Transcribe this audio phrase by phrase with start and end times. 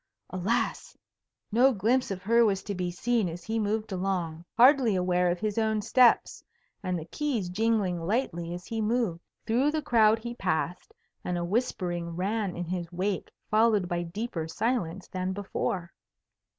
[0.31, 0.97] Alas!
[1.51, 5.37] no glimpse of her was to be seen as he moved along, hardly aware of
[5.39, 6.43] his own steps,
[6.81, 9.21] and the keys jingling lightly as he moved.
[9.45, 14.47] Through the crowd he passed, and a whispering ran in his wake followed by deeper
[14.47, 15.93] silence than before.